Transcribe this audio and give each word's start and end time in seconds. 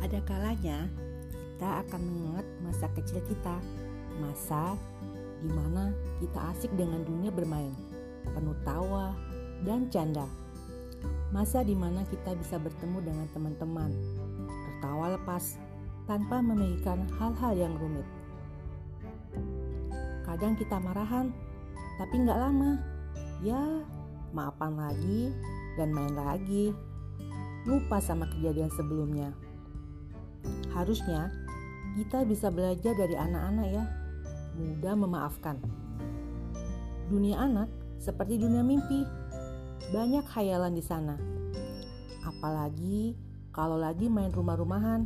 Ada 0.00 0.18
kalanya 0.24 0.88
kita 1.60 1.84
akan 1.84 2.00
mengingat 2.00 2.46
masa 2.64 2.88
kecil 2.96 3.20
kita, 3.28 3.60
masa 4.16 4.72
di 5.44 5.50
mana 5.52 5.92
kita 6.16 6.40
asik 6.56 6.72
dengan 6.72 7.04
dunia 7.04 7.28
bermain, 7.28 7.76
penuh 8.24 8.56
tawa 8.64 9.12
dan 9.68 9.92
canda. 9.92 10.24
Masa 11.28 11.60
di 11.60 11.76
mana 11.76 12.00
kita 12.08 12.32
bisa 12.32 12.56
bertemu 12.56 12.98
dengan 13.04 13.26
teman-teman, 13.36 13.92
tertawa 14.48 15.20
lepas 15.20 15.60
tanpa 16.08 16.40
memikirkan 16.40 17.04
hal-hal 17.20 17.52
yang 17.52 17.76
rumit. 17.76 18.08
Kadang 20.24 20.56
kita 20.56 20.80
marahan, 20.80 21.28
tapi 22.00 22.24
nggak 22.24 22.40
lama. 22.40 22.80
Ya, 23.44 23.84
maafan 24.32 24.80
lagi 24.80 25.28
dan 25.76 25.92
main 25.92 26.16
lagi. 26.16 26.72
Lupa 27.68 28.00
sama 28.00 28.24
kejadian 28.32 28.72
sebelumnya. 28.72 29.49
Harusnya 30.72 31.32
kita 31.98 32.22
bisa 32.24 32.48
belajar 32.48 32.94
dari 32.94 33.18
anak-anak 33.18 33.66
ya, 33.68 33.84
mudah 34.56 34.94
memaafkan. 34.94 35.56
Dunia 37.10 37.42
anak 37.42 37.68
seperti 38.00 38.40
dunia 38.40 38.64
mimpi, 38.64 39.04
banyak 39.90 40.24
khayalan 40.30 40.72
di 40.72 40.84
sana. 40.84 41.18
Apalagi 42.24 43.18
kalau 43.50 43.76
lagi 43.76 44.06
main 44.06 44.30
rumah-rumahan, 44.30 45.04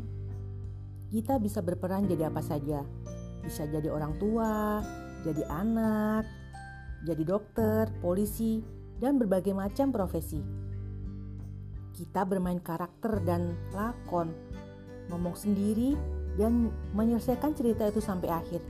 kita 1.08 1.40
bisa 1.40 1.64
berperan 1.64 2.04
jadi 2.04 2.28
apa 2.28 2.44
saja. 2.44 2.84
Bisa 3.40 3.64
jadi 3.64 3.88
orang 3.88 4.20
tua, 4.20 4.84
jadi 5.24 5.42
anak, 5.48 6.28
jadi 7.08 7.22
dokter, 7.24 7.88
polisi, 8.04 8.60
dan 9.00 9.16
berbagai 9.16 9.56
macam 9.56 9.90
profesi. 9.90 10.40
Kita 11.94 12.26
bermain 12.26 12.60
karakter 12.60 13.22
dan 13.22 13.56
lakon, 13.72 14.32
ngomong 15.12 15.36
sendiri, 15.36 15.98
dan 16.34 16.72
menyelesaikan 16.96 17.54
cerita 17.54 17.86
itu 17.88 18.02
sampai 18.02 18.30
akhir. 18.30 18.62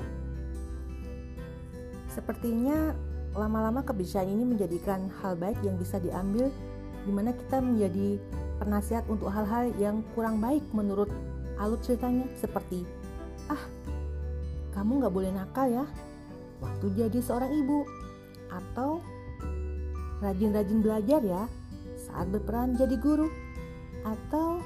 Sepertinya 2.13 2.95
lama-lama 3.35 3.83
kebiasaan 3.83 4.31
ini 4.31 4.45
menjadikan 4.47 5.11
hal 5.23 5.35
baik 5.35 5.59
yang 5.67 5.75
bisa 5.75 5.99
diambil 5.99 6.47
di 7.05 7.13
mana 7.13 7.35
kita 7.35 7.59
menjadi 7.59 8.23
penasihat 8.63 9.05
untuk 9.11 9.29
hal-hal 9.29 9.75
yang 9.77 10.07
kurang 10.15 10.39
baik 10.39 10.63
menurut 10.71 11.11
alur 11.59 11.79
ceritanya 11.83 12.25
seperti 12.39 12.87
ah 13.51 13.61
kamu 14.73 15.05
nggak 15.05 15.15
boleh 15.15 15.31
nakal 15.35 15.67
ya 15.69 15.85
waktu 16.63 16.87
jadi 16.97 17.19
seorang 17.21 17.51
ibu 17.53 17.85
atau 18.49 19.03
rajin-rajin 20.23 20.81
belajar 20.81 21.21
ya 21.21 21.45
saat 21.99 22.31
berperan 22.31 22.79
jadi 22.79 22.97
guru 23.03 23.29
atau 24.07 24.63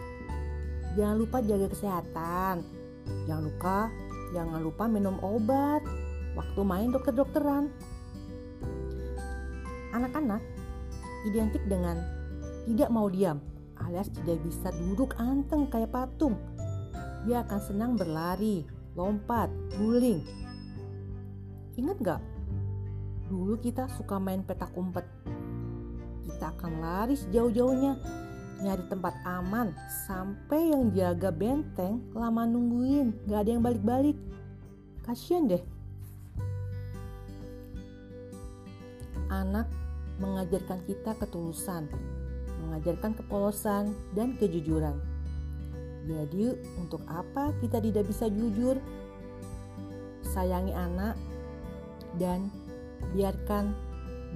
jangan 0.98 1.16
lupa 1.16 1.38
jaga 1.46 1.70
kesehatan. 1.70 2.66
Jangan 3.30 3.42
lupa 3.46 3.76
jangan 4.34 4.60
lupa 4.60 4.84
minum 4.90 5.14
obat. 5.22 5.86
Waktu 6.34 6.60
main 6.66 6.90
dokter-dokteran. 6.90 7.70
Anak-anak 9.94 10.42
identik 11.30 11.62
dengan 11.70 12.02
tidak 12.66 12.90
mau 12.90 13.06
diam 13.08 13.38
alias 13.78 14.10
tidak 14.10 14.42
bisa 14.42 14.74
duduk 14.74 15.14
anteng 15.22 15.70
kayak 15.70 15.94
patung. 15.94 16.34
Dia 17.26 17.46
akan 17.46 17.60
senang 17.62 17.92
berlari 17.94 18.66
lompat 18.98 19.50
guling. 19.78 20.22
Ingat 21.78 21.96
gak 22.02 22.20
dulu 23.30 23.54
kita 23.60 23.86
suka 23.94 24.18
main 24.18 24.42
petak 24.42 24.74
umpet. 24.74 25.06
Kita 26.26 26.52
akan 26.58 26.72
lari 26.82 27.14
sejauh-jauhnya 27.14 27.92
nyari 28.58 28.84
tempat 28.90 29.14
aman 29.22 29.70
sampai 30.08 30.74
yang 30.74 30.90
jaga 30.94 31.30
benteng 31.30 32.02
lama 32.12 32.42
nungguin. 32.44 33.14
Gak 33.30 33.46
ada 33.46 33.50
yang 33.54 33.62
balik-balik. 33.62 34.18
Kasian 35.06 35.48
deh. 35.48 35.62
Anak 39.28 39.68
mengajarkan 40.18 40.82
kita 40.88 41.14
ketulusan 41.20 41.86
mengajarkan 42.68 43.16
kepolosan 43.16 43.96
dan 44.12 44.36
kejujuran. 44.36 45.00
Jadi 46.04 46.56
untuk 46.76 47.00
apa 47.08 47.56
kita 47.64 47.80
tidak 47.80 48.04
bisa 48.08 48.28
jujur? 48.28 48.76
Sayangi 50.24 50.76
anak 50.76 51.16
dan 52.20 52.52
biarkan 53.16 53.72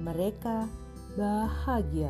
mereka 0.01 0.65
bahagia. 1.13 2.09